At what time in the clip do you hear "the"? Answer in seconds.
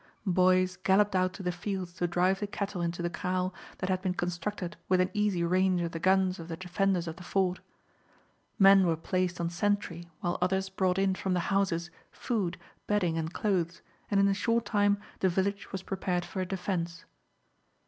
1.43-1.51, 2.39-2.47, 3.03-3.09, 5.91-5.99, 6.47-6.57, 7.17-7.23, 11.35-11.39, 15.19-15.29